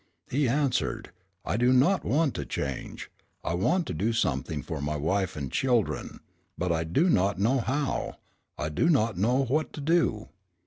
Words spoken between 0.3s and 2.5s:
He answered: "I do want to